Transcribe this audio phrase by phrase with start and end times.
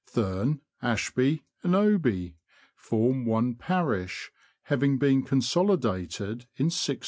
[0.07, 2.35] Thurne, Ashby, and Oby
[2.75, 4.31] form one parish,
[4.63, 6.97] having been consolidated in 1604.